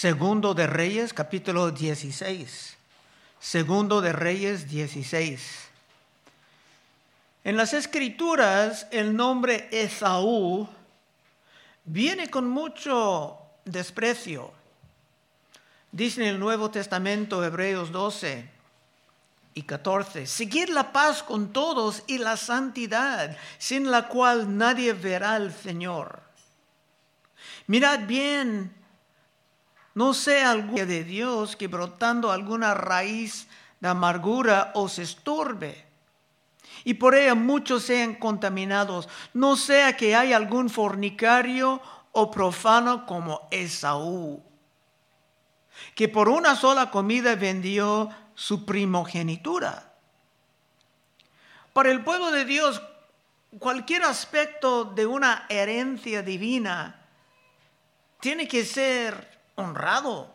[0.00, 2.76] Segundo de Reyes, capítulo 16.
[3.40, 5.58] Segundo de Reyes 16.
[7.42, 10.68] En las escrituras el nombre Esaú
[11.84, 14.52] viene con mucho desprecio.
[15.90, 18.48] Dice en el Nuevo Testamento, Hebreos 12
[19.54, 25.32] y 14, seguir la paz con todos y la santidad, sin la cual nadie verá
[25.32, 26.20] al Señor.
[27.66, 28.77] Mirad bien,
[29.98, 33.48] no sea alguna de Dios que brotando alguna raíz
[33.80, 35.84] de amargura os estorbe
[36.84, 39.08] y por ella muchos sean contaminados.
[39.34, 44.40] No sea que haya algún fornicario o profano como Esaú,
[45.96, 49.94] que por una sola comida vendió su primogenitura.
[51.72, 52.80] Para el pueblo de Dios,
[53.58, 57.04] cualquier aspecto de una herencia divina
[58.20, 60.32] tiene que ser honrado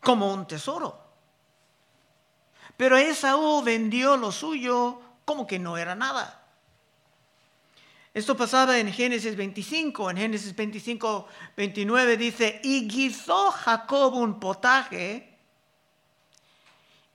[0.00, 0.98] como un tesoro.
[2.76, 6.42] Pero Esaú vendió lo suyo como que no era nada.
[8.14, 10.10] Esto pasaba en Génesis 25.
[10.10, 15.38] En Génesis 25, 29 dice, y guisó Jacob un potaje,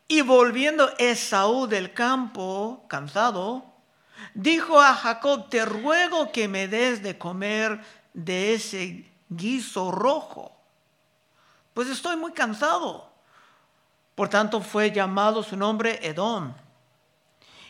[0.07, 3.65] y volviendo Esaú del campo, cansado,
[4.33, 7.81] dijo a Jacob, te ruego que me des de comer
[8.13, 10.52] de ese guiso rojo,
[11.73, 13.11] pues estoy muy cansado.
[14.15, 16.53] Por tanto fue llamado su nombre Edom.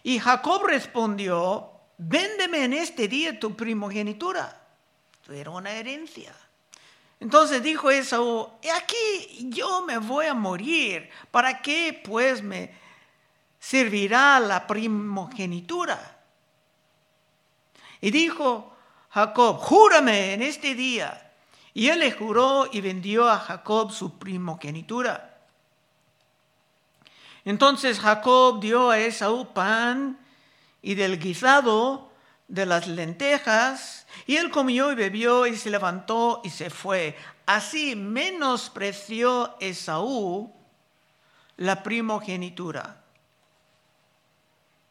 [0.04, 4.62] Y Jacob respondió, véndeme en este día tu primogenitura.
[5.30, 6.36] Era una herencia.
[7.20, 11.10] Entonces dijo Esaú, aquí yo me voy a morir.
[11.32, 12.76] ¿Para qué pues me
[13.58, 16.20] servirá la primogenitura?
[18.02, 18.76] Y dijo
[19.12, 21.32] Jacob, júrame en este día.
[21.74, 25.42] Y él le juró y vendió a Jacob su primogenitura.
[27.46, 30.18] Entonces Jacob dio a Esaú pan
[30.82, 32.12] y del guisado
[32.48, 37.18] de las lentejas, y él comió y bebió y se levantó y se fue.
[37.46, 40.54] Así menospreció Esaú
[41.58, 43.02] la primogenitura.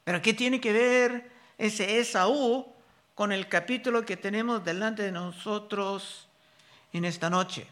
[0.05, 2.67] Pero ¿qué tiene que ver ese Esaú
[3.15, 6.29] con el capítulo que tenemos delante de nosotros
[6.93, 7.67] en esta noche?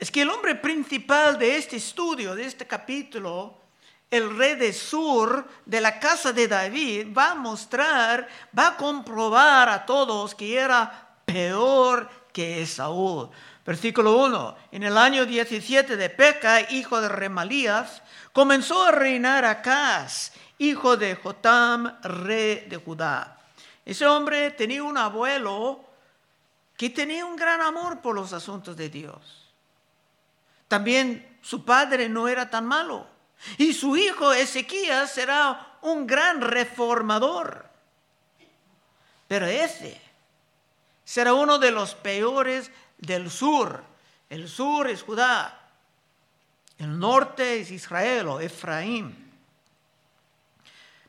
[0.00, 3.58] es que el hombre principal de este estudio, de este capítulo,
[4.10, 8.26] el rey de Sur, de la casa de David, va a mostrar,
[8.58, 13.28] va a comprobar a todos que era peor que Saúl.
[13.66, 14.56] Versículo 1.
[14.72, 21.14] En el año 17 de Peca, hijo de Remalías, comenzó a reinar Acaz, hijo de
[21.14, 23.36] Jotam, rey de Judá.
[23.84, 25.89] Ese hombre tenía un abuelo
[26.80, 29.52] que tenía un gran amor por los asuntos de Dios.
[30.66, 33.06] También su padre no era tan malo.
[33.58, 37.68] Y su hijo Ezequías será un gran reformador.
[39.28, 40.00] Pero ese
[41.04, 43.84] será uno de los peores del sur.
[44.30, 45.60] El sur es Judá.
[46.78, 49.30] El norte es Israel o Efraín.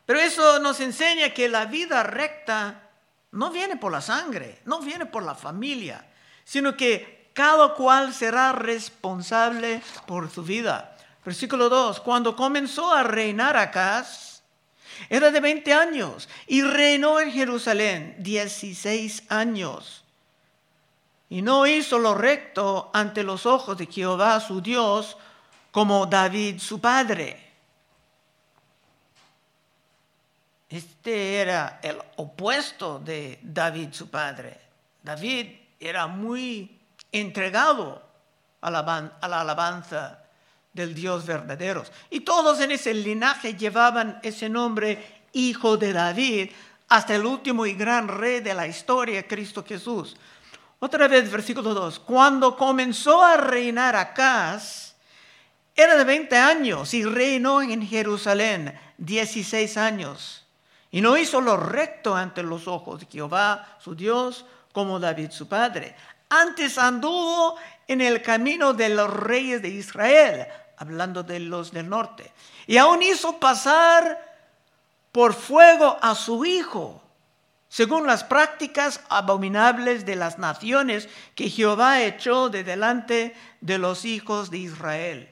[0.04, 2.90] Pero eso nos enseña que la vida recta
[3.32, 6.06] no viene por la sangre, no viene por la familia,
[6.44, 10.96] sino que cada cual será responsable por su vida.
[11.24, 14.42] Versículo 2, cuando comenzó a reinar Acaz,
[15.08, 20.04] era de 20 años y reinó en Jerusalén 16 años.
[21.30, 25.16] Y no hizo lo recto ante los ojos de Jehová su Dios
[25.70, 27.51] como David su padre.
[30.72, 34.58] Este era el opuesto de David su padre.
[35.02, 36.80] David era muy
[37.12, 38.02] entregado
[38.62, 40.20] a la, alabanza
[40.72, 41.84] del Dios verdadero.
[42.08, 46.52] Y todos en ese linaje llevaban ese nombre, Hijo de David,
[46.88, 50.16] hasta el último y gran rey de la historia, Cristo Jesús.
[50.78, 51.98] Otra vez, versículo 2.
[51.98, 54.94] Cuando comenzó a reinar Acaz,
[55.76, 60.41] era de 20 años y reinó en Jerusalén 16 años.
[60.92, 65.48] Y no hizo lo recto ante los ojos de Jehová, su Dios, como David su
[65.48, 65.96] padre.
[66.28, 67.56] Antes anduvo
[67.88, 70.46] en el camino de los reyes de Israel,
[70.76, 72.30] hablando de los del norte.
[72.66, 74.32] Y aún hizo pasar
[75.12, 77.02] por fuego a su hijo,
[77.70, 84.50] según las prácticas abominables de las naciones que Jehová echó de delante de los hijos
[84.50, 85.30] de Israel.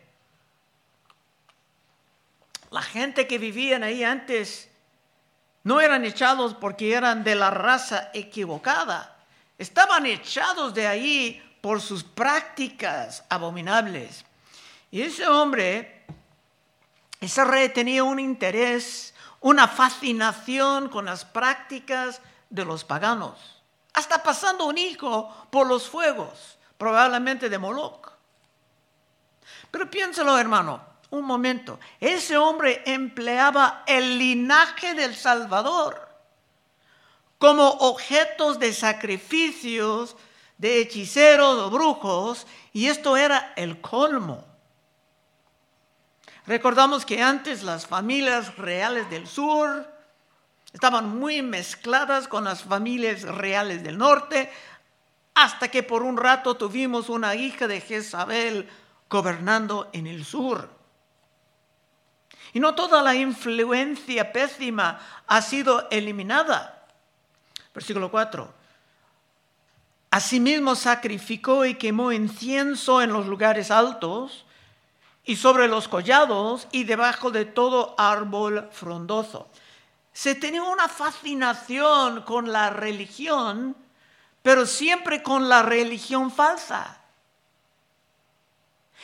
[2.70, 4.69] La gente que vivían ahí antes
[5.64, 9.16] no eran echados porque eran de la raza equivocada,
[9.60, 14.24] Estaban echados de ahí por sus prácticas abominables.
[14.90, 16.06] Y ese hombre,
[17.20, 24.64] ese rey tenía un interés, una fascinación con las prácticas de los paganos, hasta pasando
[24.64, 28.12] un hijo por los fuegos, probablemente de Moloch.
[29.70, 30.80] Pero piénsalo, hermano,
[31.10, 31.78] un momento.
[31.98, 36.08] Ese hombre empleaba el linaje del Salvador
[37.38, 40.16] como objetos de sacrificios
[40.58, 44.44] de hechiceros o brujos, y esto era el colmo.
[46.46, 49.90] Recordamos que antes las familias reales del sur
[50.70, 54.52] estaban muy mezcladas con las familias reales del norte,
[55.32, 58.68] hasta que por un rato tuvimos una hija de Jezabel
[59.08, 60.79] gobernando en el sur.
[62.52, 66.84] Y no toda la influencia pésima ha sido eliminada.
[67.72, 68.52] Versículo 4.
[70.10, 74.44] Asimismo sacrificó y quemó incienso en los lugares altos
[75.24, 79.48] y sobre los collados y debajo de todo árbol frondoso.
[80.12, 83.76] Se tenía una fascinación con la religión,
[84.42, 87.00] pero siempre con la religión falsa.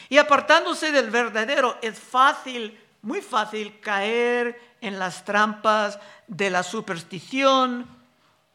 [0.08, 7.87] Y apartándose del verdadero, es fácil, muy fácil caer en las trampas de la superstición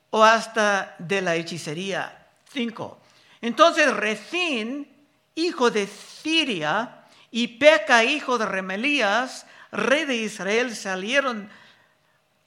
[0.10, 2.28] o hasta de la hechicería.
[2.52, 3.00] 5.
[3.40, 4.92] Entonces Rezín,
[5.36, 11.50] hijo de Siria, y Peca, hijo de Remelías, rey de Israel, salieron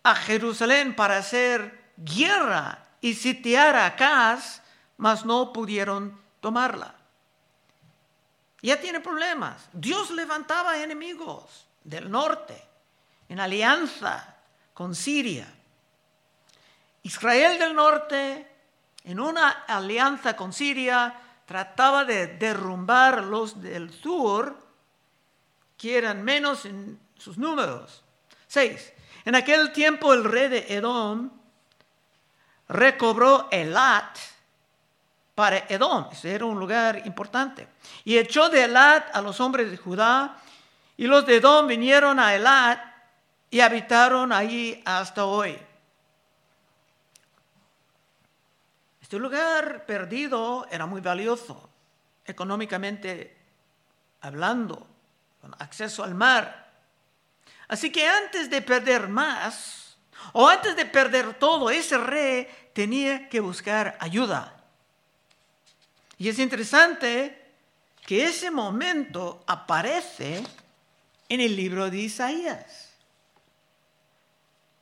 [0.03, 4.61] a Jerusalén para hacer guerra y sitiar a Acaz,
[4.99, 6.97] mas no pudieron tomarla.
[8.61, 9.71] Ya tiene problemas.
[9.73, 12.61] Dios levantaba enemigos del norte
[13.29, 14.37] en alianza
[14.73, 15.47] con Siria.
[17.03, 18.55] Israel del norte
[19.05, 21.15] en una alianza con Siria,
[21.45, 24.57] trataba de derrumbar los del sur,
[25.77, 28.03] que eran menos en sus números.
[28.47, 28.93] Seis.
[29.27, 31.31] En aquel tiempo el rey de Edom
[32.69, 34.19] recobró Elat
[35.35, 37.69] para Edom, ese era un lugar importante,
[38.05, 40.39] y echó de Elat a los hombres de Judá,
[40.96, 42.81] y los de Edom vinieron a Elat
[43.50, 45.58] y habitaron allí hasta hoy.
[49.00, 51.70] Este lugar perdido era muy valioso,
[52.25, 53.37] económicamente
[54.20, 54.87] hablando,
[55.41, 56.73] con acceso al mar.
[57.69, 59.97] Así que antes de perder más,
[60.32, 64.55] o antes de perder todo, ese rey tenía que buscar ayuda.
[66.19, 67.52] Y es interesante
[68.06, 70.43] que ese momento aparece
[71.29, 72.94] en el libro de Isaías.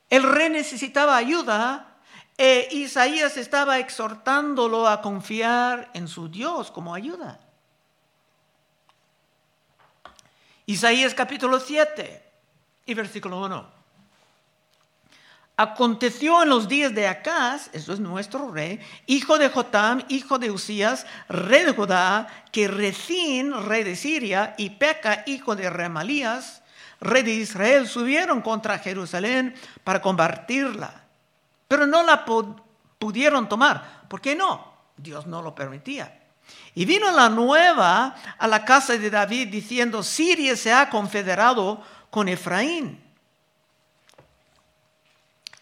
[0.09, 1.97] El rey necesitaba ayuda
[2.37, 7.39] e Isaías estaba exhortándolo a confiar en su Dios como ayuda.
[10.65, 12.23] Isaías capítulo 7
[12.85, 13.82] y versículo 1.
[15.55, 20.49] Aconteció en los días de Acaz, eso es nuestro rey, hijo de Jotam, hijo de
[20.49, 26.63] Usías, rey de Judá, que Rezín, rey de Siria, y Peca, hijo de Remalías,
[26.99, 29.53] rey de Israel, subieron contra Jerusalén
[29.83, 31.03] para combatirla
[31.73, 32.23] pero no la
[32.99, 34.03] pudieron tomar.
[34.07, 34.73] ¿Por qué no?
[34.95, 36.21] Dios no lo permitía.
[36.75, 41.81] Y vino la nueva a la casa de David diciendo, Siria se ha confederado
[42.11, 43.02] con Efraín.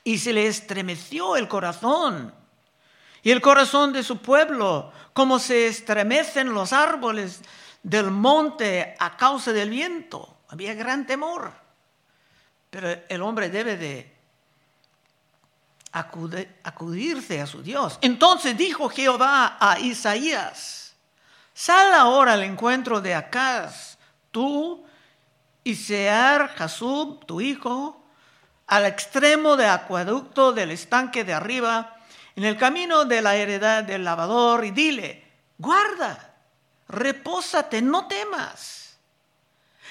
[0.04, 2.34] Y se le estremeció el corazón
[3.24, 7.42] y el corazón de su pueblo, como se estremecen los árboles
[7.84, 10.38] del monte a causa del viento.
[10.50, 11.52] Había gran temor.
[12.70, 14.16] Pero el hombre debe de
[15.92, 18.00] acudirse a su Dios.
[18.02, 20.96] Entonces dijo Jehová a Isaías,
[21.54, 23.98] sal ahora al encuentro de Acaz,
[24.32, 24.84] tú
[25.64, 28.01] y Sear Jasub, tu hijo,
[28.72, 31.98] al extremo de acueducto del estanque de arriba,
[32.38, 36.36] en el camino de la heredad del lavador, y dile, guarda,
[36.88, 38.98] repósate, no temas,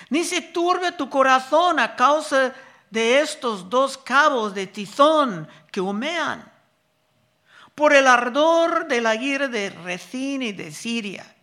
[0.09, 2.55] ni se turbe tu corazón a causa
[2.89, 6.51] de estos dos cabos de tizón que humean,
[7.75, 11.37] por el ardor de la ira de Recín y de Siria,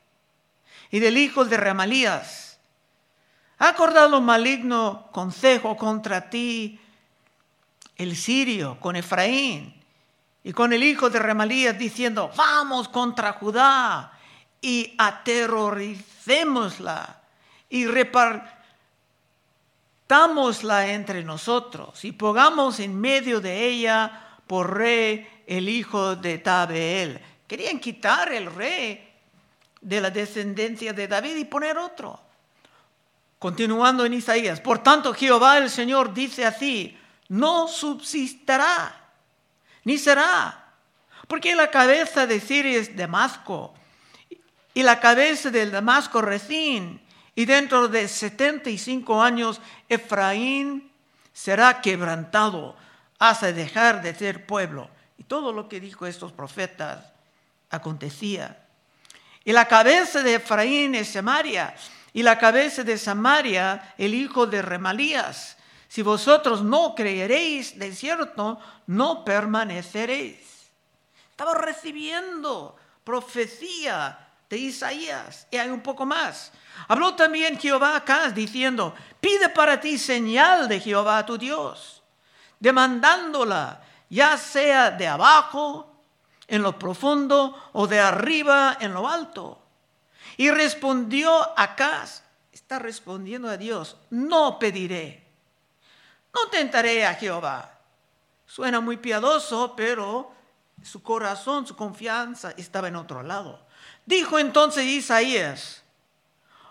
[0.90, 2.58] y del hijo de Remalías.
[3.60, 6.82] Ha acordado maligno consejo contra ti
[7.98, 9.74] el sirio con Efraín
[10.44, 14.12] y con el hijo de Remalías diciendo, vamos contra Judá
[14.62, 17.22] y aterroricémosla
[17.70, 18.58] y repartimos
[20.08, 27.20] Dámosla entre nosotros y pongamos en medio de ella por rey el hijo de Tabeel.
[27.46, 29.06] Querían quitar el rey
[29.82, 32.20] de la descendencia de David y poner otro.
[33.38, 36.98] Continuando en Isaías, por tanto Jehová el Señor dice así,
[37.30, 39.10] no subsistirá,
[39.84, 40.74] ni será,
[41.28, 43.74] porque la cabeza de Siria es Damasco,
[44.74, 47.02] y la cabeza del Damasco Recín,
[47.36, 50.92] y dentro de setenta y cinco años Efraín
[51.34, 52.76] será quebrantado
[53.20, 54.90] hasta dejar de ser pueblo.
[55.18, 57.06] Y todo lo que dijo estos profetas
[57.70, 58.64] acontecía.
[59.44, 61.76] Y la cabeza de Efraín es Samaria,
[62.14, 65.57] y la cabeza de Samaria el hijo de Remalías.
[65.88, 70.70] Si vosotros no creeréis, de cierto, no permaneceréis.
[71.32, 75.48] Estaba recibiendo profecía de Isaías.
[75.52, 76.52] Y hay un poco más.
[76.88, 82.04] Habló también Jehová acá diciendo, pide para ti señal de Jehová tu Dios,
[82.60, 85.94] demandándola, ya sea de abajo,
[86.48, 89.62] en lo profundo, o de arriba, en lo alto.
[90.38, 95.27] Y respondió Acaz, está respondiendo a Dios, no pediré,
[96.38, 97.72] no tentaré a Jehová.
[98.46, 100.32] Suena muy piadoso, pero
[100.84, 103.66] su corazón, su confianza estaba en otro lado.
[104.06, 105.84] Dijo entonces Isaías,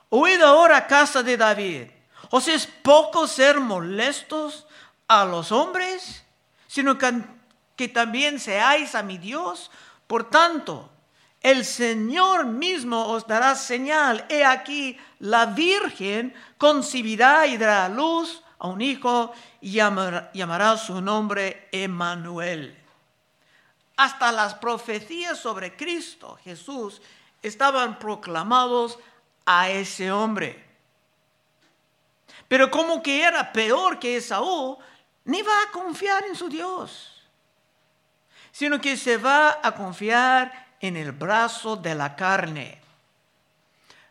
[0.08, 1.90] oíd ahora casa de David,
[2.30, 4.66] ¿os es poco ser molestos
[5.08, 6.24] a los hombres,
[6.66, 9.70] sino que, también seáis a mi Dios?
[10.06, 10.88] Por tanto,
[11.42, 14.24] el Señor mismo os dará señal.
[14.28, 21.68] He aquí, la Virgen concebirá y dará luz a un hijo y llamará, su nombre
[21.72, 22.76] Emmanuel.
[23.96, 27.00] Hasta las profecías sobre Cristo Jesús
[27.42, 28.98] estaban proclamados
[29.44, 30.64] a ese hombre.
[32.48, 34.78] Pero como que era peor que Esaú,
[35.24, 37.22] ni va a confiar en su Dios,
[38.52, 42.80] sino que se va a confiar en el brazo de la carne.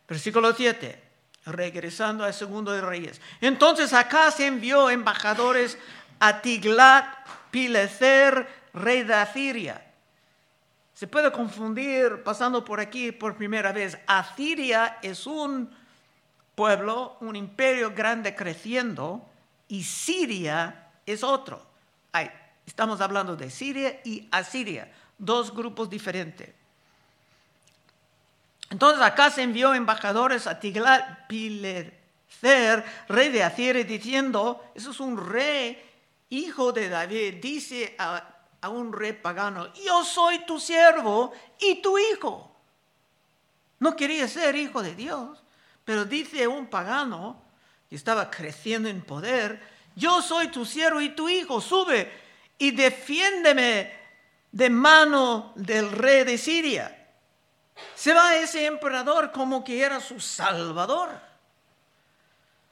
[0.07, 1.04] Versículo 7,
[1.45, 3.21] regresando al segundo de Reyes.
[3.41, 5.77] Entonces acá se envió embajadores
[6.19, 7.05] a Tiglat
[7.51, 9.81] Pileser, rey de Asiria.
[10.93, 13.97] Se puede confundir pasando por aquí por primera vez.
[14.07, 15.69] Asiria es un
[16.55, 19.29] pueblo, un imperio grande creciendo,
[19.67, 21.65] y Siria es otro.
[22.65, 26.53] estamos hablando de Siria y Asiria dos grupos diferentes.
[28.69, 35.81] Entonces acá se envió embajadores a Tiglat-Pileser, rey de Asiria, diciendo, eso es un rey,
[36.29, 38.23] hijo de David, dice a,
[38.61, 42.51] a un rey pagano, yo soy tu siervo y tu hijo.
[43.79, 45.43] No quería ser hijo de Dios,
[45.83, 47.41] pero dice un pagano,
[47.89, 49.61] que estaba creciendo en poder,
[49.95, 52.11] yo soy tu siervo y tu hijo, sube
[52.57, 53.93] y defiéndeme
[54.51, 57.04] de mano del rey de Siria.
[57.95, 61.09] Se va ese emperador como que era su salvador.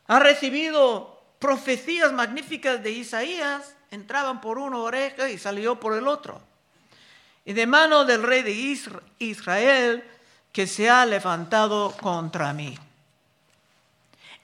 [0.07, 6.41] Ha recibido profecías magníficas de Isaías, entraban por una oreja y salió por el otro.
[7.45, 8.51] Y de mano del rey de
[9.19, 10.03] Israel
[10.51, 12.77] que se ha levantado contra mí.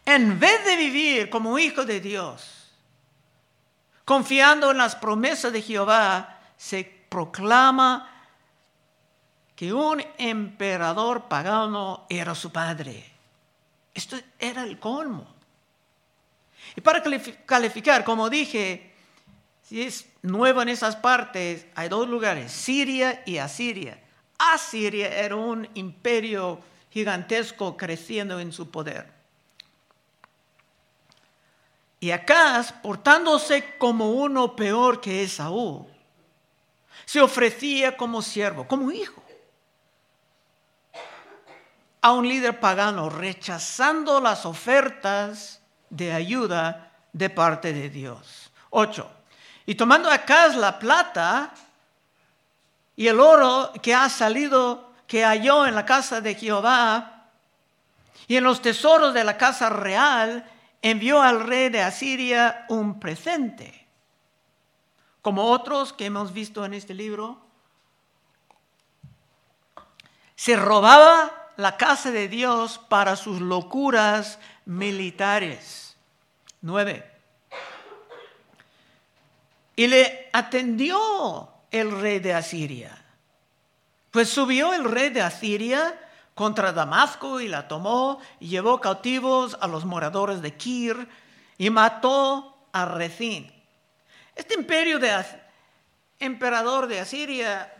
[0.05, 2.71] En vez de vivir como hijo de Dios,
[4.03, 8.18] confiando en las promesas de Jehová, se proclama
[9.59, 13.03] que un emperador pagano era su padre.
[13.93, 15.27] Esto era el colmo.
[16.77, 17.03] Y para
[17.45, 18.93] calificar, como dije,
[19.61, 23.99] si es nuevo en esas partes, hay dos lugares, Siria y Asiria.
[24.37, 29.11] Asiria era un imperio gigantesco creciendo en su poder.
[31.99, 35.85] Y acá, portándose como uno peor que Esaú,
[37.03, 39.21] se ofrecía como siervo, como hijo,
[42.01, 48.51] a un líder pagano, rechazando las ofertas de ayuda de parte de Dios.
[48.69, 49.09] Ocho.
[49.65, 51.53] Y tomando acá la plata
[52.95, 57.27] y el oro que ha salido, que halló en la casa de Jehová
[58.27, 60.49] y en los tesoros de la casa real,
[60.81, 63.79] envió al rey de Asiria un presente
[65.21, 67.37] como otros que hemos visto en este libro,
[70.35, 75.97] se robaba la casa de Dios para sus locuras militares.
[76.61, 77.05] Nueve.
[79.75, 82.97] Y le atendió el rey de Asiria.
[84.09, 85.99] Pues subió el rey de Asiria
[86.33, 91.09] contra Damasco y la tomó y llevó cautivos a los moradores de Kir
[91.57, 93.51] y mató a Rezín
[94.33, 95.13] este imperio de
[96.19, 97.73] emperador de Asiria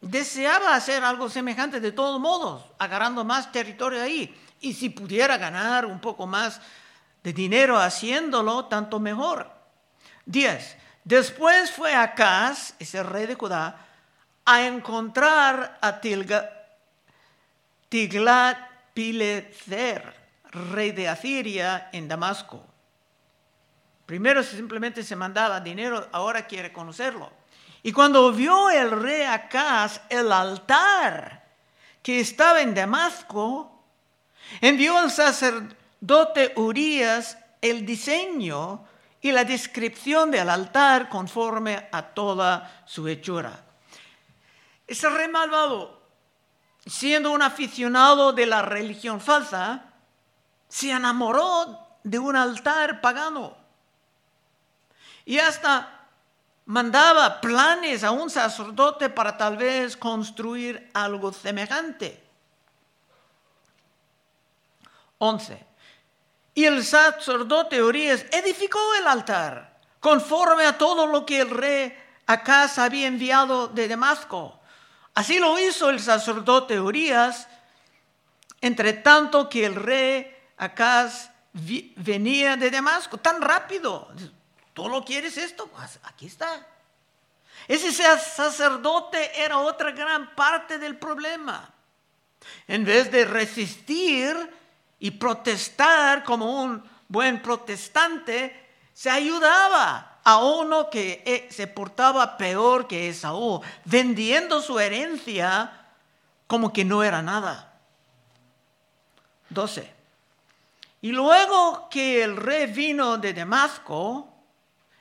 [0.00, 4.34] deseaba hacer algo semejante de todos modos, agarrando más territorio ahí.
[4.60, 6.60] Y si pudiera ganar un poco más
[7.22, 9.50] de dinero haciéndolo, tanto mejor.
[10.26, 10.76] 10.
[11.04, 13.86] Después fue Acaz, ese rey de Judá,
[14.44, 16.00] a encontrar a
[17.88, 20.14] Tiglat-Pileser,
[20.72, 22.66] rey de Asiria, en Damasco.
[24.06, 27.39] Primero simplemente se mandaba dinero, ahora quiere conocerlo.
[27.82, 31.44] Y cuando vio el rey Acaz el altar
[32.02, 33.84] que estaba en Damasco,
[34.60, 38.84] envió al sacerdote Urias el diseño
[39.20, 43.64] y la descripción del altar conforme a toda su hechura.
[44.86, 46.02] Ese rey malvado,
[46.86, 49.84] siendo un aficionado de la religión falsa,
[50.68, 53.56] se enamoró de un altar pagano.
[55.24, 55.99] Y hasta
[56.70, 62.22] mandaba planes a un sacerdote para tal vez construir algo semejante.
[65.18, 65.66] 11.
[66.54, 71.92] Y el sacerdote Urias edificó el altar conforme a todo lo que el rey
[72.26, 74.60] Acaz había enviado de Damasco.
[75.14, 77.48] Así lo hizo el sacerdote Urias,
[78.60, 84.08] entre tanto que el rey Acaz venía de Damasco, tan rápido.
[84.80, 85.66] ¿Tú lo quieres esto?
[85.66, 86.66] Pues aquí está.
[87.68, 91.70] Ese sacerdote era otra gran parte del problema.
[92.66, 94.34] En vez de resistir
[94.98, 102.88] y protestar como un buen protestante, se ayudaba a uno que eh, se portaba peor
[102.88, 105.88] que Esaú, vendiendo su herencia
[106.46, 107.74] como que no era nada.
[109.50, 109.92] 12.
[111.02, 114.29] Y luego que el rey vino de Damasco,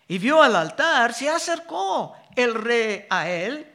[0.09, 3.65] y vio al altar, se acercó el rey a él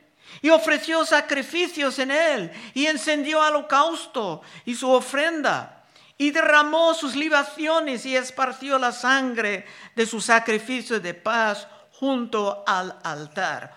[0.42, 5.84] y ofreció sacrificios en él y encendió holocausto y su ofrenda
[6.18, 12.98] y derramó sus libaciones y esparció la sangre de su sacrificio de paz junto al
[13.04, 13.76] altar.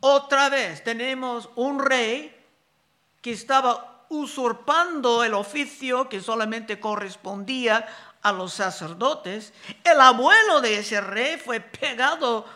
[0.00, 2.36] Otra vez tenemos un rey
[3.20, 7.86] que estaba usurpando el oficio que solamente correspondía
[8.22, 9.52] a los sacerdotes.
[9.84, 12.46] El abuelo de ese rey fue pegado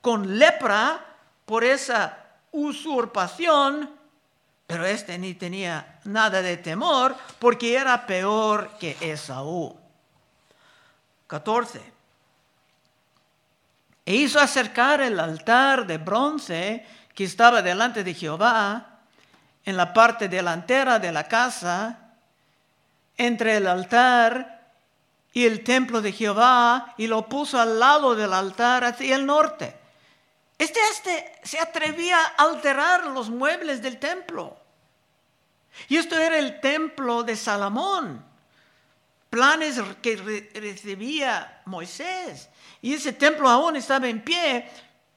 [0.00, 1.04] con lepra
[1.44, 2.18] por esa
[2.52, 3.90] usurpación,
[4.66, 9.76] pero este ni tenía nada de temor porque era peor que Esaú.
[11.26, 11.98] 14.
[14.06, 19.00] E hizo acercar el altar de bronce que estaba delante de Jehová
[19.64, 21.98] en la parte delantera de la casa,
[23.18, 24.57] entre el altar
[25.32, 29.76] y el templo de Jehová y lo puso al lado del altar hacia el norte.
[30.56, 34.56] Este, este se atrevía a alterar los muebles del templo.
[35.88, 38.24] Y esto era el templo de Salomón,
[39.30, 40.16] planes que
[40.54, 42.48] recibía Moisés.
[42.82, 44.68] Y ese templo aún estaba en pie,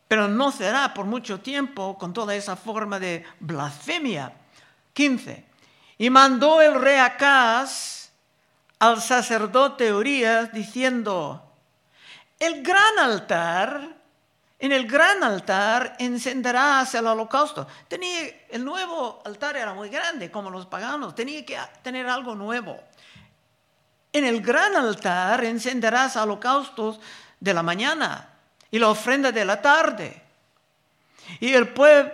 [0.07, 4.33] pero no será por mucho tiempo con toda esa forma de blasfemia.
[4.93, 5.45] 15.
[5.97, 8.00] Y mandó el rey Acaz
[8.81, 11.53] al sacerdote Urias diciendo,
[12.39, 13.95] el gran altar,
[14.57, 17.67] en el gran altar encenderás el holocausto.
[17.87, 22.79] Tenía, el nuevo altar era muy grande, como los paganos, tenía que tener algo nuevo.
[24.11, 26.99] En el gran altar encenderás holocaustos
[27.39, 28.29] de la mañana
[28.71, 30.23] y la ofrenda de la tarde.
[31.39, 32.11] Y el pueblo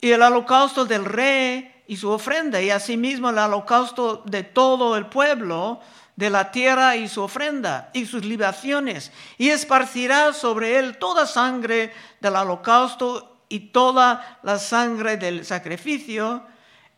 [0.00, 5.06] y el holocausto del rey y su ofrenda, y asimismo el holocausto de todo el
[5.06, 5.80] pueblo
[6.16, 11.92] de la tierra y su ofrenda y sus libaciones, y esparcirá sobre él toda sangre
[12.20, 16.42] del holocausto y toda la sangre del sacrificio.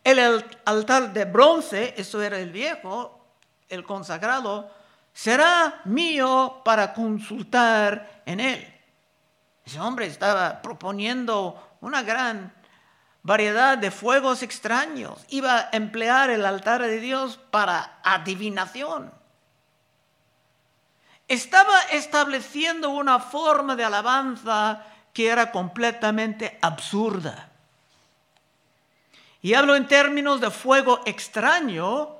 [0.04, 3.18] El altar de bronce, eso era el viejo,
[3.68, 4.70] el consagrado,
[5.12, 8.74] será mío para consultar en él.
[9.64, 12.54] Ese hombre estaba proponiendo una gran
[13.28, 15.20] variedad de fuegos extraños.
[15.28, 19.12] Iba a emplear el altar de Dios para adivinación.
[21.28, 27.50] Estaba estableciendo una forma de alabanza que era completamente absurda.
[29.42, 32.16] Y hablo en términos de fuego extraño,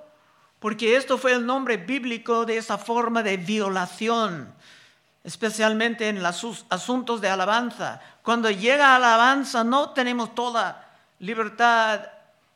[0.58, 4.54] porque esto fue el nombre bíblico de esa forma de violación,
[5.24, 7.98] especialmente en los asuntos de alabanza.
[8.22, 10.84] Cuando llega alabanza no tenemos toda
[11.20, 12.00] libertad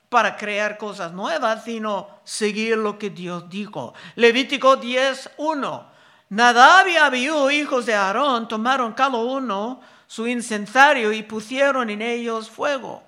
[0.09, 3.95] para crear cosas nuevas, sino seguir lo que Dios dijo.
[4.17, 5.87] Levítico 10.1.
[6.29, 12.51] Nadab y Abiú, hijos de Aarón, tomaron cada uno su incensario y pusieron en ellos
[12.51, 13.03] fuego.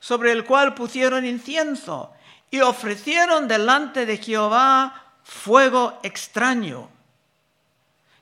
[0.00, 2.12] sobre el cual pusieron incienso
[2.50, 6.90] y ofrecieron delante de Jehová fuego extraño,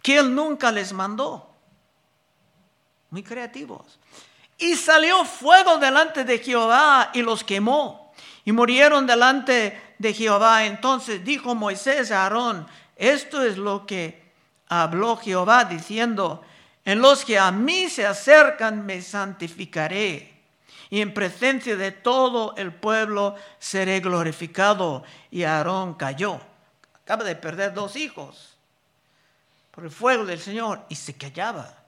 [0.01, 1.51] que él nunca les mandó.
[3.11, 3.99] Muy creativos.
[4.63, 8.13] Y salió fuego delante de Jehová y los quemó.
[8.45, 10.65] Y murieron delante de Jehová.
[10.67, 14.23] Entonces dijo Moisés a Aarón, esto es lo que
[14.69, 16.43] habló Jehová diciendo,
[16.85, 20.33] en los que a mí se acercan me santificaré
[20.91, 25.03] y en presencia de todo el pueblo seré glorificado.
[25.31, 26.39] Y Aarón cayó.
[27.03, 28.59] Acaba de perder dos hijos
[29.73, 31.82] por el fuego del Señor y se callaba.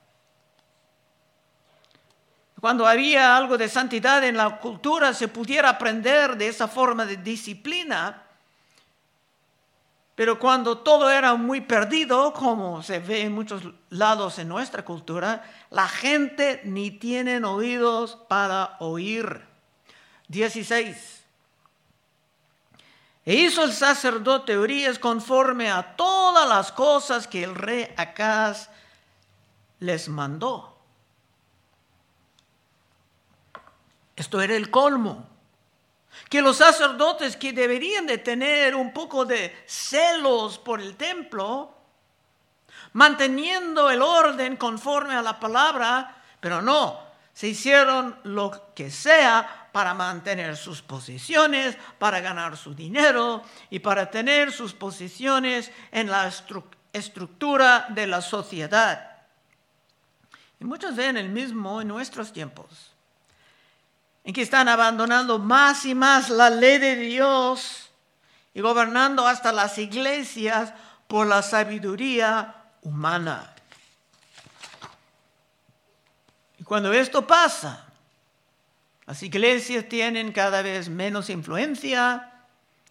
[2.64, 7.18] Cuando había algo de santidad en la cultura, se pudiera aprender de esa forma de
[7.18, 8.22] disciplina.
[10.14, 15.44] Pero cuando todo era muy perdido, como se ve en muchos lados en nuestra cultura,
[15.68, 19.42] la gente ni tiene oídos para oír.
[20.28, 21.22] 16.
[23.26, 28.70] E hizo el sacerdote Urias conforme a todas las cosas que el rey Acaz
[29.80, 30.73] les mandó.
[34.16, 35.28] Esto era el colmo.
[36.28, 41.74] Que los sacerdotes que deberían de tener un poco de celos por el templo,
[42.92, 47.00] manteniendo el orden conforme a la palabra, pero no,
[47.32, 54.08] se hicieron lo que sea para mantener sus posiciones, para ganar su dinero y para
[54.08, 56.30] tener sus posiciones en la
[56.92, 59.16] estructura de la sociedad.
[60.60, 62.93] Y muchos ven el mismo en nuestros tiempos
[64.24, 67.90] en que están abandonando más y más la ley de Dios
[68.54, 70.72] y gobernando hasta las iglesias
[71.06, 73.54] por la sabiduría humana.
[76.58, 77.84] Y cuando esto pasa,
[79.06, 82.32] las iglesias tienen cada vez menos influencia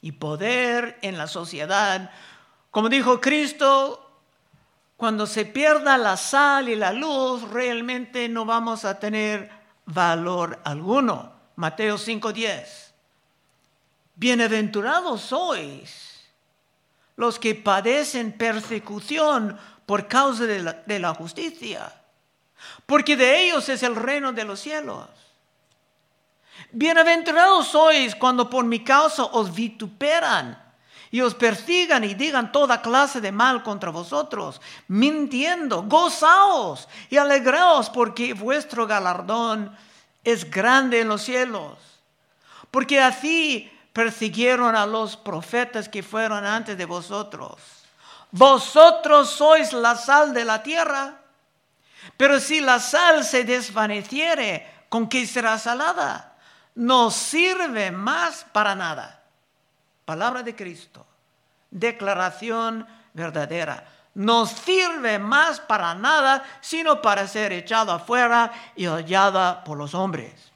[0.01, 2.11] y poder en la sociedad.
[2.69, 4.21] Como dijo Cristo,
[4.95, 11.33] cuando se pierda la sal y la luz, realmente no vamos a tener valor alguno.
[11.55, 12.93] Mateo 5:10.
[14.15, 16.23] Bienaventurados sois
[17.15, 21.93] los que padecen persecución por causa de la, de la, justicia,
[22.85, 25.09] porque de ellos es el reino de los cielos.
[26.71, 30.62] Bienaventurados sois cuando por mi causa os vituperan
[31.13, 37.87] y os persigan y digan toda clase de mal contra vosotros, mintiendo, gozaos y alegraos
[37.91, 39.77] porque vuestro galardón
[40.23, 41.77] es grande en los cielos.
[42.71, 47.61] Porque así persiguieron a los profetas que fueron antes de vosotros.
[48.31, 51.19] Vosotros sois la sal de la tierra,
[52.17, 56.33] pero si la sal se desvaneciere, ¿con qué será salada?
[56.73, 59.22] No sirve más para nada
[60.05, 61.05] palabra de Cristo,
[61.69, 63.87] declaración verdadera.
[64.15, 70.51] No sirve más para nada, sino para ser echado afuera y hallada por los hombres.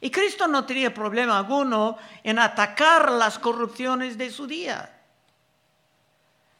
[0.00, 4.94] Y Cristo no tenía problema alguno en atacar las corrupciones de su día.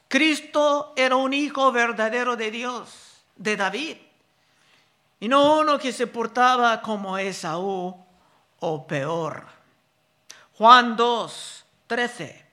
[0.09, 3.97] Cristo era un hijo verdadero de Dios, de David,
[5.21, 7.95] y no uno que se portaba como Esaú
[8.61, 9.58] o peor.
[10.59, 12.47] Juan 2, 13.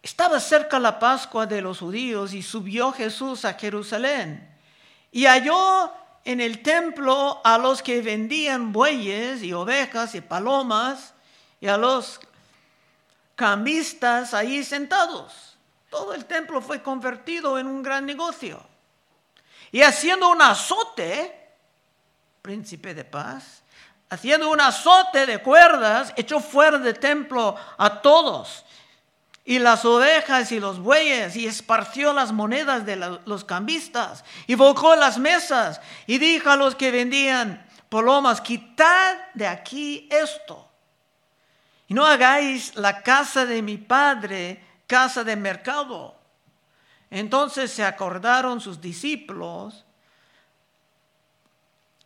[0.00, 4.48] Estaba cerca la Pascua de los judíos y subió Jesús a Jerusalén
[5.10, 5.92] y halló
[6.24, 11.14] en el templo a los que vendían bueyes y ovejas y palomas
[11.60, 12.20] y a los
[13.34, 15.56] cambistas ahí sentados.
[15.90, 18.64] Todo el templo fue convertido en un gran negocio.
[19.72, 21.56] Y haciendo un azote,
[22.40, 23.64] príncipe de paz,
[24.10, 28.64] haciendo un azote de cuerdas, echó fuera del templo a todos,
[29.44, 34.94] y las ovejas y los bueyes, y esparció las monedas de los cambistas, y volcó
[34.96, 40.68] las mesas, y dijo a los que vendían palomas, quitad de aquí esto,
[41.86, 46.16] y no hagáis la casa de mi padre casa de mercado.
[47.10, 49.84] Entonces se acordaron sus discípulos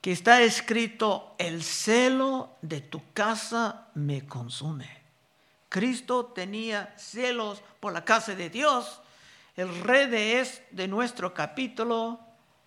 [0.02, 5.00] que está escrito, el celo de tu casa me consume.
[5.68, 9.00] Cristo tenía celos por la casa de Dios.
[9.54, 12.18] El rey de, es, de nuestro capítulo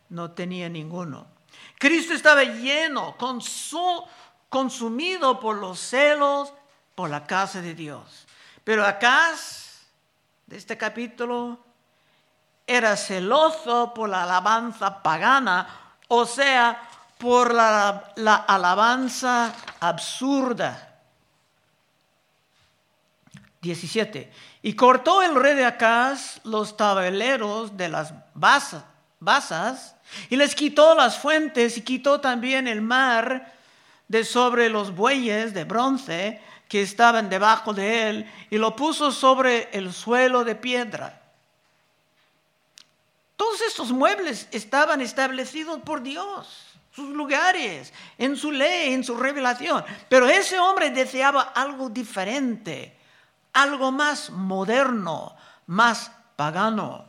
[0.09, 1.27] no tenía ninguno.
[1.77, 3.17] Cristo estaba lleno,
[4.49, 6.53] consumido por los celos
[6.95, 8.27] por la casa de Dios.
[8.63, 9.31] Pero acá,
[10.47, 11.59] de este capítulo,
[12.65, 16.81] era celoso por la alabanza pagana, o sea,
[17.17, 20.95] por la, la alabanza absurda.
[23.62, 24.32] 17.
[24.62, 29.95] Y cortó el rey de Acaz los tableros de las basas
[30.30, 33.54] y les quitó las fuentes y quitó también el mar
[34.08, 39.69] de sobre los bueyes de bronce que estaban debajo de él y lo puso sobre
[39.71, 41.21] el suelo de piedra.
[43.36, 49.84] Todos estos muebles estaban establecidos por Dios, sus lugares, en su ley, en su revelación.
[50.08, 52.97] Pero ese hombre deseaba algo diferente,
[53.51, 55.36] algo más moderno,
[55.67, 57.05] más pagano.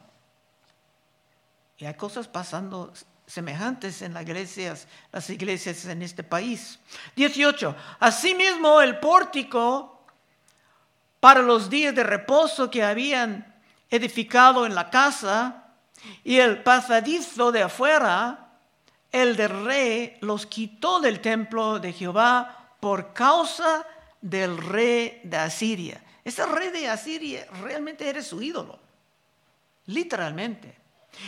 [1.79, 2.93] Y hay cosas pasando
[3.27, 6.81] semejantes en las iglesias, las iglesias en este país.
[7.15, 7.77] 18.
[8.01, 10.01] Asimismo, el pórtico
[11.21, 13.55] para los días de reposo que habían
[13.89, 15.65] edificado en la casa
[16.25, 18.46] y el pasadizo de afuera,
[19.13, 23.87] el del rey los quitó del templo de Jehová por causa
[24.21, 26.03] del rey de Asiria.
[26.25, 28.79] Ese rey de Asiria realmente era su ídolo,
[29.87, 30.77] literalmente.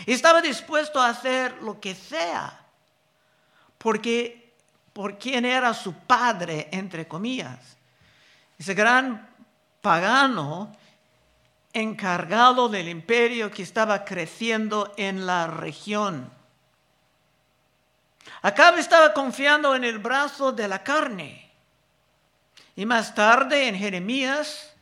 [0.07, 2.61] Estaba dispuesto a hacer lo que sea,
[3.79, 4.53] porque
[4.93, 7.77] por quien era su padre, entre comillas.
[8.59, 9.29] Ese gran
[9.81, 10.77] pagano
[11.73, 16.31] encargado del imperio que estaba creciendo en la región.
[18.43, 21.51] Acab estaba confiando en el brazo de la carne.
[22.77, 24.73] Y más tarde en Jeremías,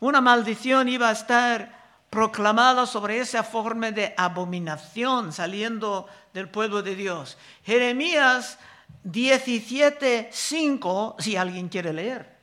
[0.00, 1.76] una maldición iba a estar
[2.10, 7.36] proclamada sobre esa forma de abominación saliendo del pueblo de Dios.
[7.64, 8.58] Jeremías
[9.04, 12.36] 17, 5, si alguien quiere leer.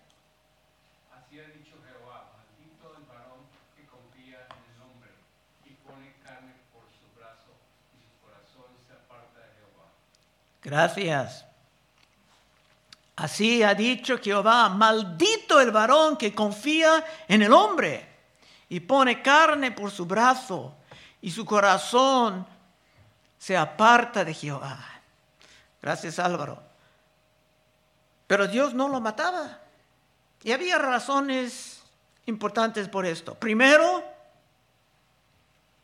[1.12, 3.44] Así ha dicho Jehová, maldito el varón
[3.76, 5.10] que confía en el hombre
[5.66, 7.52] y pone carne por su brazo
[7.94, 9.92] y su corazón se aparta de Jehová.
[10.64, 11.46] Gracias.
[13.16, 18.08] Así ha dicho Jehová, maldito el varón que confía en el hombre
[18.70, 20.76] y pone carne por su brazo
[21.22, 22.46] y su corazón
[23.38, 24.80] se aparta de Jehová.
[25.82, 26.64] Gracias Álvaro.
[28.26, 29.60] Pero Dios no lo mataba.
[30.44, 31.84] Y había razones
[32.26, 33.36] importantes por esto.
[33.36, 34.04] Primero,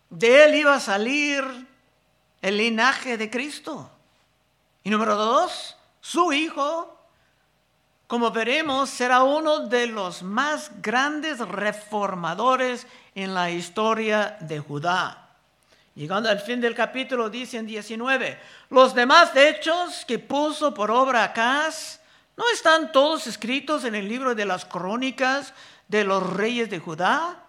[0.10, 1.44] de él iba a salir
[2.42, 3.92] el linaje de Cristo.
[4.84, 7.00] Y número dos, su hijo
[8.10, 15.30] como veremos, será uno de los más grandes reformadores en la historia de Judá.
[15.94, 18.40] Llegando al fin del capítulo, dice en 19,
[18.72, 22.00] los demás hechos que puso por obra Acaz,
[22.36, 25.54] ¿no están todos escritos en el libro de las crónicas
[25.88, 27.44] de los reyes de Judá?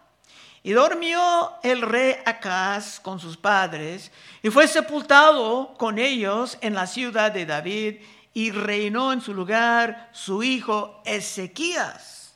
[0.62, 4.10] Y durmió el rey Acaz con sus padres
[4.42, 7.96] y fue sepultado con ellos en la ciudad de David
[8.34, 12.34] y reinó en su lugar su hijo Ezequías.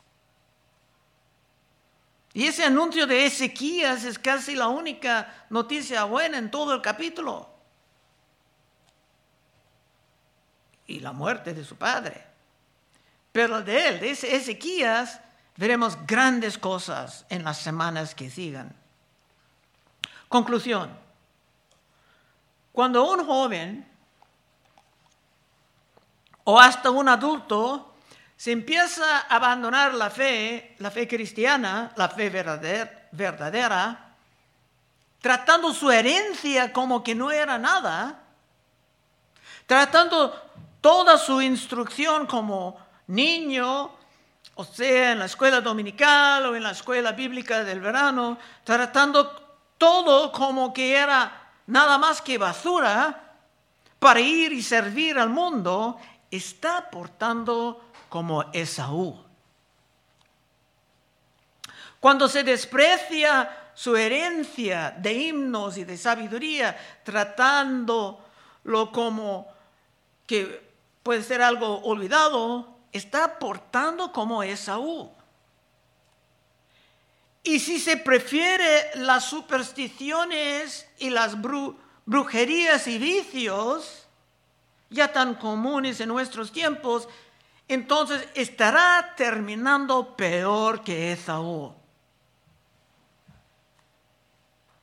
[2.32, 7.48] Y ese anuncio de Ezequías es casi la única noticia buena en todo el capítulo.
[10.86, 12.24] Y la muerte de su padre.
[13.30, 15.20] Pero de él, de ese Ezequías,
[15.56, 18.74] veremos grandes cosas en las semanas que sigan.
[20.28, 20.90] Conclusión.
[22.72, 23.88] Cuando un joven
[26.44, 27.94] o hasta un adulto
[28.36, 32.30] se empieza a abandonar la fe, la fe cristiana, la fe
[33.12, 34.16] verdadera,
[35.20, 38.20] tratando su herencia como que no era nada,
[39.66, 40.34] tratando
[40.80, 43.90] toda su instrucción como niño,
[44.56, 49.28] o sea, en la escuela dominical o en la escuela bíblica del verano, tratando
[49.78, 53.32] todo como que era nada más que basura
[53.98, 55.98] para ir y servir al mundo,
[56.30, 59.24] está portando como Esaú.
[61.98, 68.20] Cuando se desprecia su herencia de himnos y de sabiduría, tratándolo
[68.92, 69.48] como
[70.26, 70.62] que
[71.02, 75.10] puede ser algo olvidado, está portando como Esaú.
[77.42, 81.36] Y si se prefiere las supersticiones y las
[82.06, 84.06] brujerías y vicios,
[84.88, 87.08] ya tan comunes en nuestros tiempos,
[87.66, 91.74] entonces estará terminando peor que Esaú.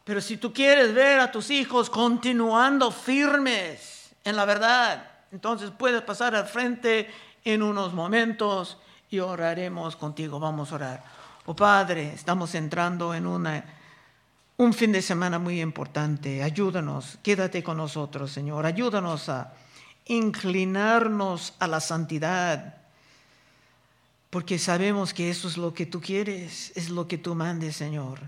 [0.04, 6.02] Pero si tú quieres ver a tus hijos continuando firmes en la verdad, entonces puedes
[6.02, 7.10] pasar al frente
[7.44, 8.78] en unos momentos
[9.10, 10.40] y oraremos contigo.
[10.40, 11.04] Vamos a orar.
[11.46, 16.44] Oh Padre, estamos entrando en un fin de semana muy importante.
[16.44, 18.66] Ayúdanos, quédate con nosotros, Señor.
[18.66, 19.54] Ayúdanos a
[20.06, 22.78] inclinarnos a la santidad,
[24.30, 28.20] porque sabemos que eso es lo que tú quieres, es lo que tú mandes, Señor.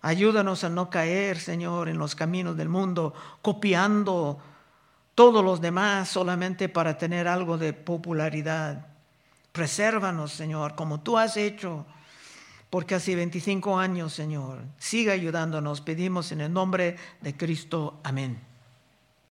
[0.00, 4.40] Ayúdanos a no caer, Señor, en los caminos del mundo, copiando
[5.14, 8.86] todos los demás solamente para tener algo de popularidad.
[9.52, 11.84] Presérvanos, Señor, como tú has hecho
[12.70, 14.60] por casi 25 años, Señor.
[14.78, 18.00] Siga ayudándonos, pedimos en el nombre de Cristo.
[18.02, 18.51] Amén.